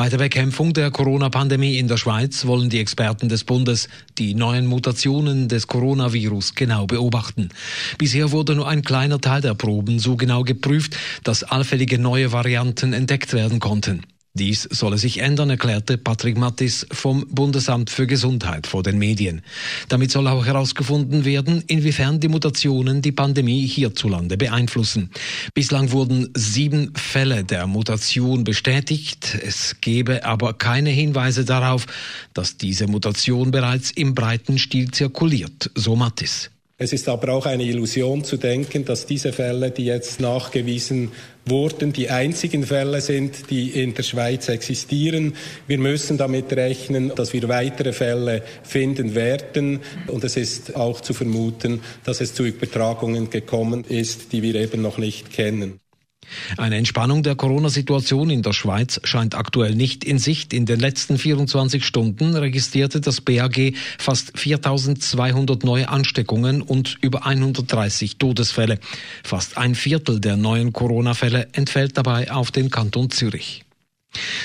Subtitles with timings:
[0.00, 4.66] Bei der Bekämpfung der Corona-Pandemie in der Schweiz wollen die Experten des Bundes die neuen
[4.66, 7.50] Mutationen des Coronavirus genau beobachten.
[7.98, 12.94] Bisher wurde nur ein kleiner Teil der Proben so genau geprüft, dass allfällige neue Varianten
[12.94, 14.06] entdeckt werden konnten.
[14.34, 19.42] Dies solle sich ändern, erklärte Patrick Mattis vom Bundesamt für Gesundheit vor den Medien.
[19.88, 25.10] Damit soll auch herausgefunden werden, inwiefern die Mutationen die Pandemie hierzulande beeinflussen.
[25.52, 29.36] Bislang wurden sieben Fälle der Mutation bestätigt.
[29.42, 31.86] Es gebe aber keine Hinweise darauf,
[32.32, 36.50] dass diese Mutation bereits im breiten Stil zirkuliert, so Mattis.
[36.82, 41.12] Es ist aber auch eine Illusion zu denken, dass diese Fälle, die jetzt nachgewiesen
[41.44, 45.34] wurden, die einzigen Fälle sind, die in der Schweiz existieren.
[45.66, 49.80] Wir müssen damit rechnen, dass wir weitere Fälle finden werden.
[50.06, 54.80] Und es ist auch zu vermuten, dass es zu Übertragungen gekommen ist, die wir eben
[54.80, 55.80] noch nicht kennen.
[56.56, 60.52] Eine Entspannung der Corona-Situation in der Schweiz scheint aktuell nicht in Sicht.
[60.52, 68.16] In den letzten 24 Stunden registrierte das BAG fast 4200 neue Ansteckungen und über 130
[68.16, 68.78] Todesfälle.
[69.24, 73.64] Fast ein Viertel der neuen Corona-Fälle entfällt dabei auf den Kanton Zürich.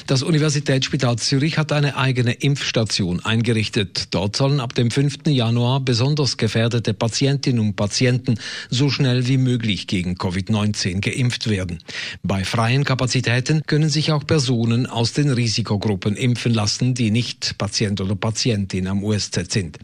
[0.08, 4.14] Das Universitätsspital Zürich hat eine eigene Impfstation eingerichtet.
[4.14, 5.26] Dort sollen ab dem 5.
[5.28, 8.38] Januar besonders gefährdete Patientinnen und Patienten
[8.70, 11.80] so schnell wie möglich gegen Covid-19 geimpft werden.
[12.22, 18.00] Bei freien Kapazitäten können sich auch Personen aus den Risikogruppen impfen lassen, die nicht Patient
[18.00, 19.80] oder Patientin am USZ sind.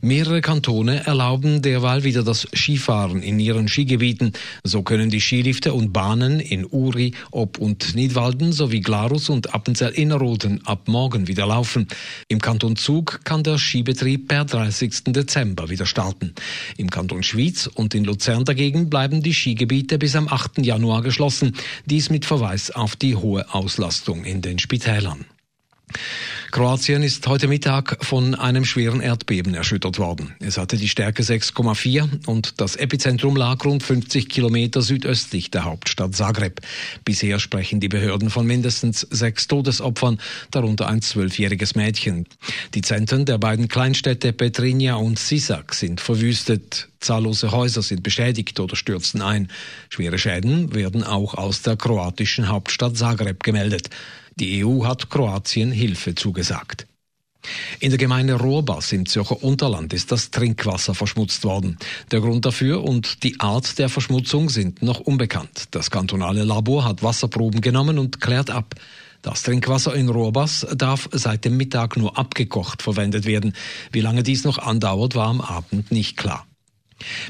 [0.00, 4.32] Mehrere Kantone erlauben derweil wieder das Skifahren in ihren Skigebieten.
[4.62, 10.66] So können die Skilifte und Bahnen in Uri, Ob und Nidwalden sowie Glarus und Appenzell-Innerrhoden
[10.66, 11.88] ab morgen wieder laufen.
[12.28, 15.04] Im Kanton Zug kann der Skibetrieb per 30.
[15.06, 16.34] Dezember wieder starten.
[16.76, 20.58] Im Kanton Schwyz und in Luzern dagegen bleiben die Skigebiete bis am 8.
[20.58, 21.56] Januar geschlossen.
[21.86, 25.24] Dies mit Verweis auf die hohe Auslastung in den Spitälern.
[26.54, 30.36] Kroatien ist heute Mittag von einem schweren Erdbeben erschüttert worden.
[30.38, 36.14] Es hatte die Stärke 6,4 und das Epizentrum lag rund 50 Kilometer südöstlich der Hauptstadt
[36.14, 36.60] Zagreb.
[37.04, 40.20] Bisher sprechen die Behörden von mindestens sechs Todesopfern,
[40.52, 42.24] darunter ein zwölfjähriges Mädchen.
[42.74, 46.88] Die Zentren der beiden Kleinstädte Petrinja und Sisak sind verwüstet.
[47.00, 49.48] Zahllose Häuser sind beschädigt oder stürzten ein.
[49.88, 53.90] Schwere Schäden werden auch aus der kroatischen Hauptstadt Zagreb gemeldet.
[54.36, 56.43] Die EU hat Kroatien Hilfe zugesagt.
[57.80, 61.76] In der Gemeinde Rohrbas im Zürcher Unterland ist das Trinkwasser verschmutzt worden.
[62.10, 65.64] Der Grund dafür und die Art der Verschmutzung sind noch unbekannt.
[65.72, 68.74] Das kantonale Labor hat Wasserproben genommen und klärt ab.
[69.20, 73.54] Das Trinkwasser in Rohrbas darf seit dem Mittag nur abgekocht verwendet werden.
[73.90, 76.46] Wie lange dies noch andauert, war am Abend nicht klar.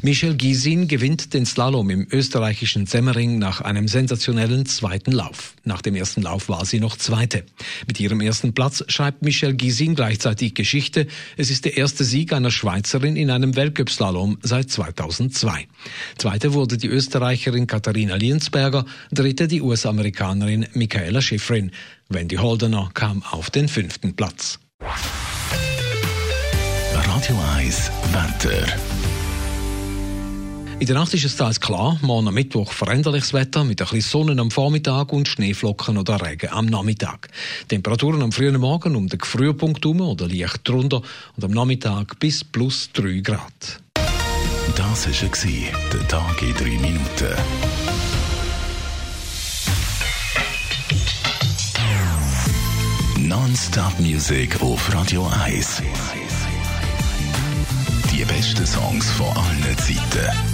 [0.03, 5.55] Michel Gysin gewinnt den Slalom im österreichischen Semmering nach einem sensationellen zweiten Lauf.
[5.65, 7.45] Nach dem ersten Lauf war sie noch Zweite.
[7.87, 11.07] Mit ihrem ersten Platz schreibt Michel Gysin gleichzeitig Geschichte.
[11.37, 15.67] Es ist der erste Sieg einer Schweizerin in einem Weltcup-Slalom seit 2002.
[16.19, 21.71] Zweite wurde die Österreicherin Katharina Liensberger, dritte die US-Amerikanerin Michaela Schifrin.
[22.09, 24.59] Wendy Holdener kam auf den fünften Platz.
[26.93, 29.04] Radio 1 Wetter.
[30.81, 34.27] In der Nacht ist es teils klar, morgen am Mittwoch veränderliches Wetter mit ein bisschen
[34.27, 37.29] Sonne am Vormittag und Schneeflocken oder Regen am Nachmittag.
[37.69, 41.01] Temperaturen am frühen Morgen um den Frühpunkt herum oder leicht drunter
[41.37, 43.81] und am Nachmittag bis plus 3 Grad.
[44.77, 47.35] Das war der Tag in 3 Minuten.
[53.21, 55.83] Non-Stop Music auf Radio 1.
[58.13, 60.54] Die besten Songs von allen Zeiten